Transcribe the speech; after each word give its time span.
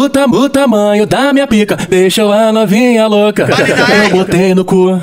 O, 0.00 0.08
tam, 0.08 0.30
o 0.30 0.48
tamanho 0.48 1.04
da 1.04 1.30
minha 1.30 1.46
pica 1.46 1.76
deixou 1.76 2.32
a 2.32 2.50
novinha 2.50 3.06
louca. 3.06 3.46
Eu 4.02 4.16
botei 4.16 4.54
no 4.54 4.64
cu 4.64 4.98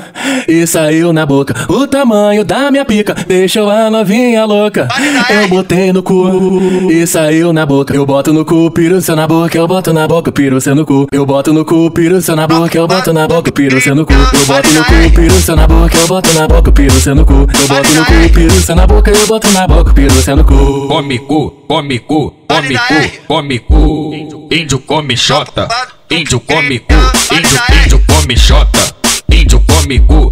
e 0.48 0.66
saiu 0.66 1.12
na 1.12 1.24
boca. 1.24 1.54
O 1.68 1.86
tamanho 1.86 2.44
da 2.44 2.68
minha 2.68 2.84
pica 2.84 3.14
deixou 3.14 3.70
a 3.70 3.88
novinha 3.88 4.44
louca. 4.44 4.88
Eu 5.30 5.46
botei 5.46 5.92
no 5.92 6.02
cu 6.02 6.90
e 6.90 7.06
saiu 7.06 7.52
na 7.52 7.64
boca. 7.64 7.94
Eu 7.94 8.04
boto 8.04 8.32
no 8.32 8.44
cu, 8.44 8.72
piro 8.72 9.00
seu 9.00 9.14
na 9.14 9.24
boca, 9.28 9.56
eu 9.56 9.68
boto 9.68 9.92
na 9.92 10.08
boca, 10.08 10.32
piro 10.32 10.60
seu 10.60 10.74
no 10.74 10.84
cu. 10.84 11.06
Eu 11.12 11.24
boto 11.24 11.52
no 11.52 11.64
cu, 11.64 11.88
piro 11.92 12.20
seu 12.20 12.34
na 12.34 12.48
boca, 12.48 12.76
eu 12.76 12.88
boto 12.88 13.12
na 13.12 13.28
boca, 13.28 13.52
piro 13.52 13.80
seu 13.80 13.94
no 13.94 14.04
cu. 14.04 14.14
Eu 14.14 14.46
boto 14.48 14.68
no 14.74 14.84
cu, 14.84 15.14
piro 15.14 15.34
seu 15.34 15.54
na 15.54 15.66
boca, 15.68 15.96
eu 15.96 16.08
boto 16.08 16.34
na 16.34 16.48
boca, 16.48 16.72
piro 16.72 16.94
seu 16.94 17.14
no 17.14 17.24
cu. 17.24 17.34
Eu 17.34 17.68
boto 17.68 17.88
no 17.94 18.04
cu, 18.04 18.34
piro 18.34 18.50
seu 18.50 18.74
na 18.74 18.84
boca, 18.84 19.10
eu 19.12 19.26
boto 19.28 19.52
na 19.52 19.64
boca, 19.68 19.92
piro 19.92 20.14
seu 20.14 20.34
no 20.34 20.44
cu. 20.44 20.88
Come 20.88 21.18
cu, 21.20 21.50
come 21.68 22.00
cu, 22.00 22.34
come 22.48 22.74
cu, 22.88 23.24
come 23.26 23.58
cu. 23.58 24.46
Índio 24.50 24.78
come 24.80 25.14
xota, 25.14 25.66
índio 26.08 26.40
come 26.40 26.80
cu, 26.80 26.94
índio, 27.30 27.60
índio 27.82 28.02
come 28.06 28.34
xota, 28.34 28.94
índio 29.26 29.62
come 29.66 30.00
cu, 30.06 30.30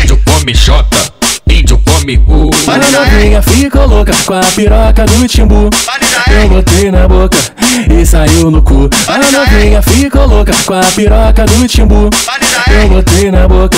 índio 0.00 0.20
come 0.24 0.52
xota, 0.52 1.12
índio 1.48 1.80
come 1.84 2.18
cu. 2.24 2.50
A 2.66 2.76
novinha 2.76 3.42
ficou 3.42 3.86
louca 3.86 4.12
com 4.26 4.34
a 4.34 4.44
piroca 4.54 5.04
do 5.04 5.26
timbu. 5.28 5.70
Eu 6.28 6.48
botei 6.48 6.90
na 6.90 7.06
boca 7.06 7.38
e 8.00 8.04
saiu 8.06 8.50
no 8.50 8.62
cu. 8.62 8.88
A 9.08 9.18
novinha 9.32 9.82
ficou 9.82 10.26
louca 10.26 10.52
com 10.66 10.74
a 10.74 10.80
piroca 10.94 11.44
do 11.46 11.66
timbu. 11.68 12.10
Eu 12.68 12.88
botei 12.88 13.30
na 13.30 13.46
boca 13.48 13.76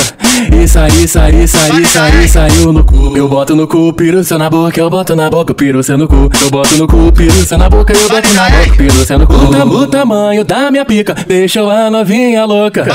e 0.52 0.66
saí, 0.68 1.06
saí, 1.06 1.46
saí, 1.48 1.84
saí, 1.84 2.28
saiu 2.28 2.72
no 2.72 2.84
cu. 2.84 3.16
Eu 3.16 3.28
boto 3.28 3.54
no 3.54 3.66
cu, 3.66 3.94
seu 4.24 4.38
na 4.38 4.48
boca, 4.50 4.78
eu 4.80 4.88
boto 4.90 5.14
na 5.14 5.28
boca, 5.30 5.54
seu 5.82 5.98
no 5.98 6.08
cu. 6.08 6.30
Eu 6.42 6.50
boto 6.50 6.76
no 6.76 6.86
cu, 6.86 7.12
seu 7.46 7.58
na 7.58 7.68
boca, 7.68 7.92
eu 7.92 8.08
boto 8.08 8.34
na 8.34 8.48
boca, 8.50 9.04
seu 9.04 9.18
no 9.18 9.26
cu. 9.26 9.34
O, 9.34 9.50
tam- 9.50 9.68
o 9.70 9.86
tamanho 9.86 10.44
da 10.44 10.70
minha 10.70 10.84
pica 10.84 11.14
deixou 11.26 11.70
a 11.70 11.90
novinha 11.90 12.44
louca. 12.44 12.86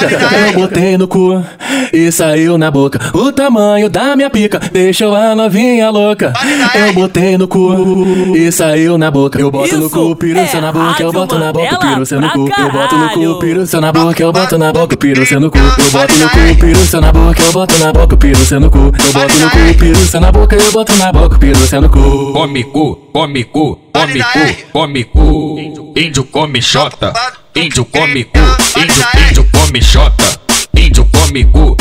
Eu 0.48 0.53
botei 0.59 0.98
no 0.98 1.08
cu 1.08 1.44
e 1.92 2.12
saiu 2.12 2.58
na 2.58 2.72
boca. 2.72 3.00
O 3.14 3.31
tamanho 3.31 3.90
da 3.90 4.16
minha 4.16 4.30
pica 4.30 4.59
deixou 4.72 5.16
a 5.16 5.36
novinha 5.36 5.90
louca. 5.90 6.34
Eu 6.75 6.94
botei 6.94 7.38
no 7.38 7.47
cu 7.47 8.34
e 8.36 8.52
saiu 8.52 8.97
na 8.97 9.12
boca. 9.12 9.40
Eu 9.40 9.52
boto 9.52 9.78
no 9.78 9.90
cu, 9.90 10.17
seu 10.50 10.59
é 10.59 10.62
na 10.62 10.72
boca, 10.72 11.03
eu 11.03 11.12
boto 11.14 11.39
na 11.39 11.53
boca, 11.53 11.78
piro 11.78 12.06
seu 12.06 12.19
no 12.19 12.30
cu. 12.31 12.50
Eu 12.58 12.72
boto 12.72 12.97
no 12.97 13.09
cu, 13.09 13.39
piro 13.39 13.66
seu 13.66 13.80
na 13.80 13.92
boca, 13.92 14.22
eu 14.22 14.31
boto 14.31 14.58
na 14.58 14.73
boca, 14.73 14.97
piro 14.97 15.25
seu 15.25 15.39
no 15.39 15.52
cu. 15.52 15.58
Eu 15.58 15.92
boto 15.92 16.14
no 16.17 16.30
cu, 16.30 16.59
piro 16.59 16.86
seu 16.88 17.02
na 17.02 17.11
boca, 17.11 17.42
eu 17.42 17.52
boto 17.52 17.78
na 17.80 17.94
boca, 17.94 18.17
piro 18.17 18.45
seu 18.45 18.59
no 18.59 18.69
cu. 18.69 18.78
Eu 18.78 19.14
boto 19.14 19.38
no 19.39 19.50
cu, 19.50 19.80
piro 19.80 20.08
seu 20.08 20.19
na 20.19 20.31
boca, 20.31 20.56
eu 20.56 20.72
boto 20.72 20.94
na 20.97 21.11
boca, 21.11 21.38
piro 21.38 21.67
seu 21.67 21.81
no 21.81 21.89
cu. 21.89 22.34
Come 22.34 22.64
cu, 22.64 22.95
come 23.14 23.44
cu, 23.44 23.80
come 23.94 24.19
cu, 24.19 24.72
come 24.73 25.03
cu. 25.03 25.58
Índio 25.95 26.23
come 26.25 26.59
xota, 26.61 27.14
índio 27.56 27.86
come 27.86 28.23
cu, 28.23 28.39
índio, 28.80 29.30
índio 29.30 29.47
come 29.52 29.81
xota, 29.81 30.39
índio 30.75 31.08
come 31.11 31.44
cu, 31.45 31.78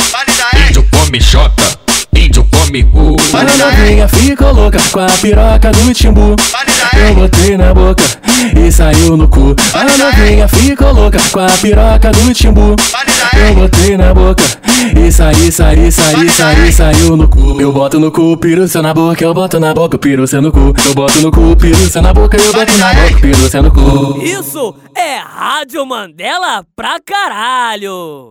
índio 0.68 0.86
come 0.90 1.18
xota, 1.20 1.78
índio 2.14 2.46
come 2.50 2.82
cu. 2.84 3.16
A 3.34 3.42
novinha 3.42 4.08
ficou 4.08 4.52
louca 4.52 4.78
com 4.92 5.00
a 5.00 5.06
piroca 5.20 5.72
do 5.72 5.94
timbu. 5.94 6.36
Eu 6.96 7.14
botei 7.14 7.56
na 7.56 7.72
boca 7.74 8.02
e 8.56 8.70
saiu 8.70 9.16
no 9.16 9.28
cu. 9.28 9.54
A 9.74 9.84
novinha 9.98 10.48
ficou 10.48 10.92
louca 10.92 11.18
com 11.32 11.40
a 11.40 11.48
piroca 11.48 12.10
do 12.12 12.34
timbu. 12.34 12.76
Eu 13.34 13.54
botei 13.54 13.96
na 13.96 14.12
boca 14.12 14.42
e 14.96 15.10
saí, 15.10 15.50
saí, 15.50 15.90
saí, 15.90 16.28
saí, 16.28 16.72
saiu 16.72 17.16
no 17.16 17.28
cu. 17.28 17.60
Eu 17.60 17.72
boto 17.72 17.98
no 17.98 18.10
cu, 18.10 18.38
seu 18.68 18.82
na 18.82 18.92
boca, 18.92 19.24
eu 19.24 19.32
boto 19.34 19.58
na 19.58 19.72
boca, 19.72 19.98
seu 20.26 20.42
no 20.42 20.52
cu. 20.52 20.74
Eu 20.86 20.94
boto 20.94 21.20
no 21.20 21.30
cu, 21.30 21.56
seu 21.90 22.02
na 22.02 22.12
boca, 22.12 22.36
eu 22.36 22.52
boto 22.52 22.78
na 22.78 22.94
boca, 22.94 23.48
seu 23.50 23.62
no 23.62 23.70
cu. 23.70 24.22
Isso 24.22 24.74
é 24.96 25.18
Rádio 25.18 25.84
Mandela 25.86 26.64
pra 26.76 26.98
caralho. 27.00 28.30